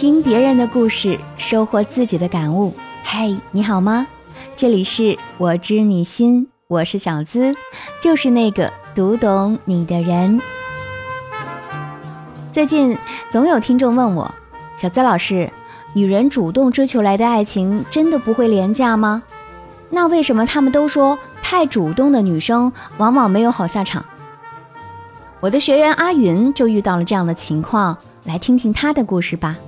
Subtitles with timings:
[0.00, 2.74] 听别人的故事，收获自己的感悟。
[3.02, 4.06] 嗨，你好吗？
[4.56, 7.54] 这里是我知你心，我是小资，
[8.00, 10.40] 就是那个读懂你的人。
[12.50, 12.96] 最近
[13.28, 14.34] 总有听众问我，
[14.74, 15.50] 小资老师，
[15.92, 19.22] 女人主动追求来的爱情真的不会廉价吗？
[19.90, 24.02] 那为什么他们都说太主动的女生往往没有好下场？
[25.40, 29.58] 我的学员阿云就遇到了这样的情况，来听听她的故事吧。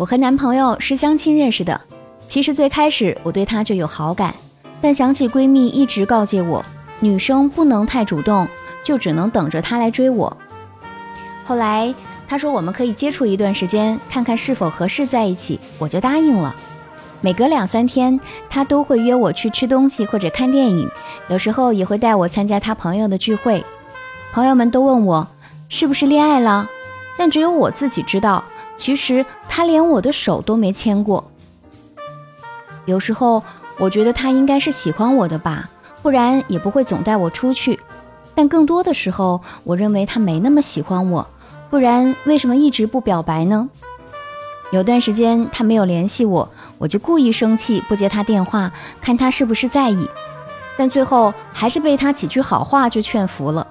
[0.00, 1.78] 我和男朋友是相亲认识的，
[2.26, 4.34] 其实最开始我对他就有好感，
[4.80, 6.64] 但想起闺蜜一直告诫我，
[7.00, 8.48] 女生不能太主动，
[8.82, 10.34] 就只能等着他来追我。
[11.44, 11.94] 后来
[12.26, 16.56] 他说我们可以接触一段时间，看看是否合适在一起，我就答应了。
[17.20, 20.88] 每隔两三天，他都会约我去吃东西或者看电影，
[21.28, 23.62] 有时候也会带我参加他朋友的聚会。
[24.32, 25.28] 朋友们都问我
[25.68, 26.66] 是不是恋爱了，
[27.18, 28.42] 但只有我自己知道。
[28.80, 31.30] 其实他连我的手都没牵过。
[32.86, 33.42] 有时候
[33.76, 35.68] 我觉得他应该是喜欢我的吧，
[36.00, 37.78] 不然也不会总带我出去。
[38.34, 41.26] 但更多的时候，我认为他没那么喜欢我，
[41.68, 43.68] 不然为什么一直不表白呢？
[44.72, 50.08] 有段时间他没有联系我，我就故意生气，不接他电话，看他是不是在意。
[50.78, 53.66] 但最后还是被他几句好话就劝服了。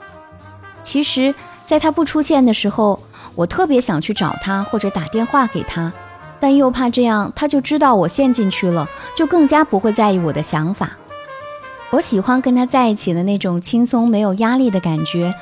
[0.83, 1.33] 其实，
[1.65, 2.99] 在他不出现的时候。
[3.39, 5.93] 我特别想去找他，或者打电话给他，
[6.41, 10.97] 但又怕这样他就知道我陷进去了，就更加不会在意我的想法。
[11.89, 15.33] 我喜欢跟他在一起的那种轻松没有压力的感觉，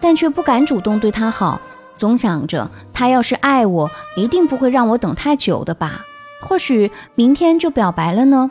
[0.00, 1.60] 但却不敢主动对他好，
[1.96, 6.04] 总想着他要是爱我，一定不会让我等太久的吧？
[6.42, 8.50] 或许明天就表白了呢？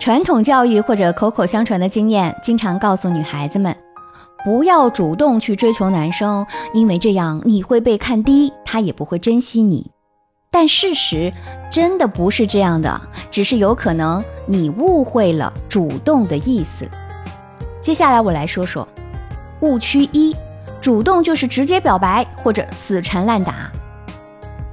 [0.00, 3.76] 传统教育或者口口相传的经验，经常告诉女孩子们。
[4.44, 9.90] 不要主动去追求男生，因为这样你会被看低，他也不会珍惜你。
[10.50, 11.32] 但事实
[11.70, 13.00] 真的不是这样的，
[13.30, 16.88] 只是有可能你误会了主动的意思。
[17.80, 18.86] 接下来我来说说
[19.60, 20.34] 误区一：
[20.80, 23.70] 主动就是直接表白或者死缠烂打。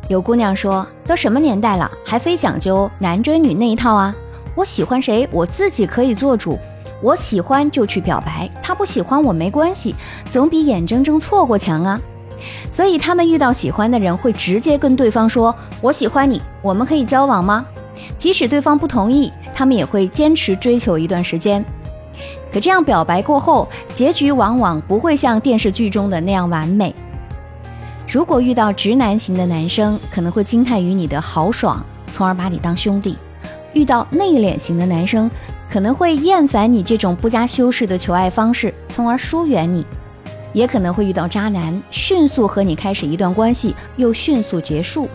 [0.07, 4.16] 有姑娘说：“都什么年代了，还非讲究男追女那一套啊？
[4.56, 6.57] 我喜欢谁，我自己可以做主。”
[7.02, 9.96] 我喜欢就去表白，他不喜欢我没关系，
[10.30, 12.00] 总比眼睁睁错过强啊。
[12.72, 17.66] 所以他们遇到喜欢的人，会直接跟对方说：“我喜欢你，我们可以交往吗？”
[18.18, 21.63] 即使对方不同意，他们也会坚持追求一段时间。
[22.52, 26.94] 可这样表白过后，结局往往不会像电视剧中的那样完美。
[28.07, 33.18] 如果遇到直男型的男生，可能会惊叹于你的豪爽，从而把你当兄弟。
[33.74, 35.30] 遇到内敛型的男生，
[35.69, 39.83] 可能会厌烦你这种不加修饰的求爱方式，从而疏远你；
[40.53, 45.09] 也可能会遇到渣男，迅速和你开始一段关系，又迅速结束。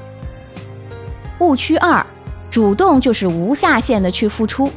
[1.41, 2.05] 误区二：
[2.51, 4.71] 主动就是无下限的去付出。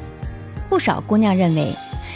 [0.70, 1.72] 不少姑娘认为，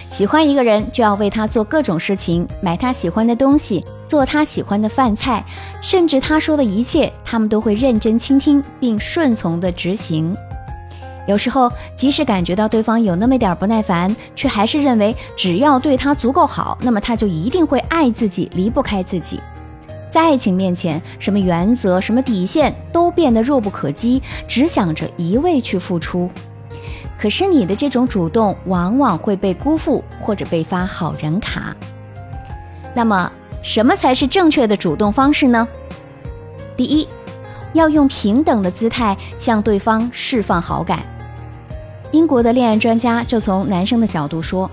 [0.10, 5.46] 喜欢一个人就要为他做各种事情，买他喜欢的东西，做他喜欢的饭菜，
[5.82, 10.36] 甚至他说的一切，他们都会认真倾听并顺从的执行。
[11.30, 19.40] 有时候，即使感觉到对方有那么点不耐烦，却还是认为只要对他足够好，那么他就一定会爱自己，离不开自己。
[20.10, 26.28] 在爱情面前，什么原则、什么底线都变得弱不可击，只想着一味去付出。
[27.20, 31.76] 可是你的这种主动，往往会被辜负，或者被发好人卡。
[32.96, 35.68] 那么，什么才是正确的主动方式呢？
[36.76, 37.08] 第一，
[37.74, 41.04] 要用平等的姿态向对方释放好感。
[42.12, 44.70] 英国的恋爱专家就从男生的角度说，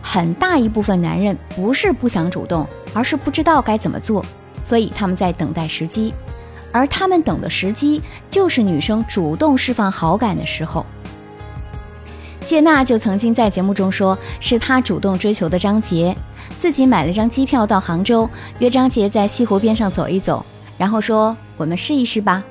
[0.00, 4.24] 很大一部分男人不是不想主动，而是不知道该怎么做，
[4.62, 6.14] 所以他们在等待时机，
[6.70, 8.00] 而他们等的时机
[8.30, 10.86] 就是女生主动释放好感的时候。
[12.40, 16.16] 谢娜就曾经在节目中说，是她主动追求的张杰，
[16.56, 18.30] 自己买了张机票到杭州，
[18.60, 20.46] 约张杰在西湖边上走一走，
[20.78, 22.42] 然后说我们试一试吧。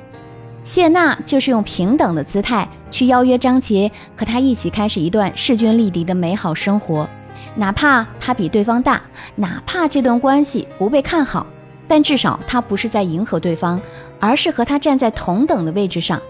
[0.68, 7.08] 谢娜就是用平等的姿态去邀约张杰和他一起开始一段势均力敌的美好生活，
[7.56, 9.02] 哪怕他比对方大，
[9.36, 11.48] 哪怕这段关系不被看好，
[11.88, 13.80] 但至少他不是在迎合对方，
[14.20, 16.22] 而是和他站在同等的位置上。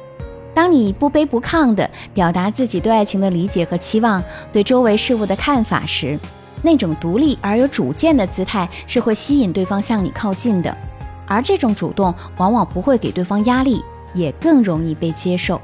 [0.54, 4.24] 当你不卑不亢地表达自己对爱情的理解和期望，
[4.54, 6.16] 对周围事物的看法时，
[6.62, 10.78] 那种独立而有主见的姿态是会吸引对方向你靠近的，
[11.25, 13.84] 而这种主动往往不会给对方压力。
[14.18, 15.62] 也更容易被接受。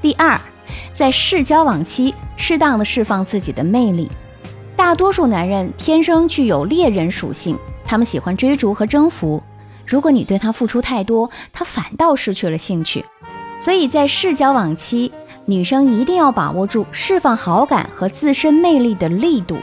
[0.00, 0.38] 第二，
[0.92, 4.10] 在试交往期，适当的释放自己的魅力。
[4.76, 9.42] 大多数男人天生具有猎人属性，他们喜欢追逐和征服。
[9.86, 13.04] 如果你对他付出太多，他反倒失去了兴趣。
[13.60, 15.10] 所以在试交往期，
[15.46, 19.56] 女生一定要把握住释放好感和自身魅力的力度。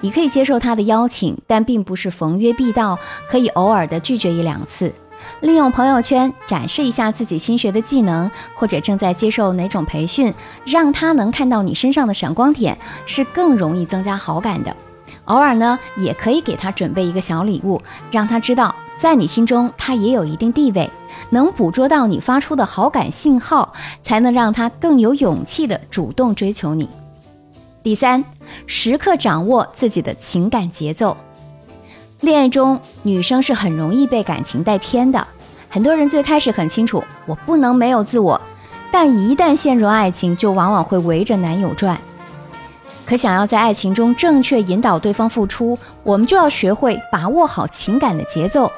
[0.00, 2.98] 你可以接受他的邀请，但并不是逢约必到，
[3.30, 4.92] 可以偶尔的拒绝一两次。
[5.40, 10.32] 利用朋友圈展示一下自己新学的技能，或者正在接受哪种培训，
[10.64, 14.74] 让他能看到你身上的闪光点，是更容易增加好感的。
[15.26, 20.88] 偶尔呢，也可以给他准备一个小礼物，让他知道在你心中他也有一定地位，
[21.30, 23.72] 能捕捉到你发出的好感信号，
[24.02, 26.88] 才能让他更有勇气的主动追求你。
[27.82, 28.24] 第三，
[28.66, 31.16] 时刻掌握自己的情感节奏。
[32.20, 35.26] 恋爱中，女生是很容易被感情带偏的。
[35.68, 38.40] 很多人最开始很清楚，我不能没有自我，
[38.90, 41.98] 但一旦陷入爱情，就往往会围着男友转。
[43.04, 48.72] 可想要在爱情中正确引导对方付出，我们就要学会把握好情感的节奏，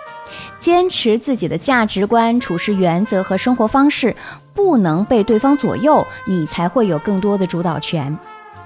[0.58, 4.16] 坚持自己的价值观、处事原则和生活方式，
[4.52, 8.18] 不能被对方左右，你才会有更多的主导权。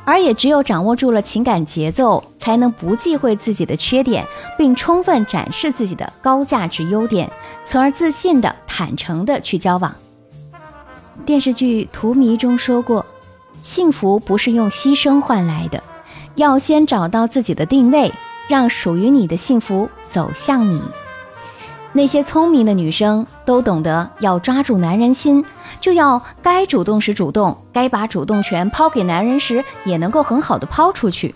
[0.04, 4.26] 而也只有掌握住了情感节奏，才能不忌讳自己的缺点，
[4.58, 7.31] 并充分展示自己的高价值优点，
[7.64, 9.94] 从而自信的、坦诚的去交往。
[11.25, 13.06] 电视剧《荼蘼》中说过，
[13.62, 15.82] 幸福不是用牺牲换来的，
[16.34, 18.10] 要先找到自己的定位，
[18.49, 20.81] 让属于你的幸福走向你。
[21.94, 25.44] 那些聪明的女生都懂得，要抓住男人心，
[25.79, 31.35] 就要该主动时主动，该把主动权抛给男人时，也能够很好的抛出去，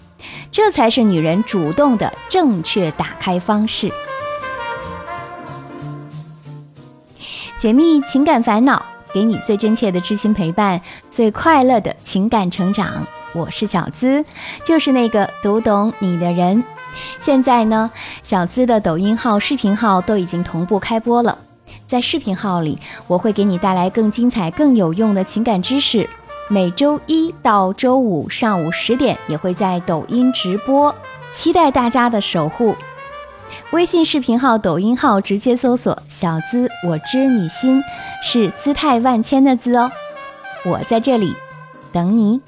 [0.51, 3.93] 这才是女人主动的正确打开方式。
[7.59, 8.83] 解密情感烦恼，
[9.13, 10.81] 给你最真切的知心陪伴，
[11.11, 13.07] 最快乐的情感成长。
[13.35, 14.25] 我是小资，
[14.65, 16.65] 就是那个读懂你的人。
[17.21, 17.91] 现在呢，
[18.23, 21.39] 小资的抖音号、视频号都已经同步开播了。
[21.87, 26.09] 在视频号里，我会给你带来更精彩、更有用的情感知识。
[26.49, 30.95] 每周一到周五上午十点，也会在抖音直播，
[31.33, 32.75] 期待大家的守护。
[33.71, 37.83] 微信视频号、抖音号直接搜索“小资我知你心”，
[38.23, 39.91] 是姿态万千的“资”哦。
[40.65, 41.35] 我在这里
[41.93, 42.41] 等你。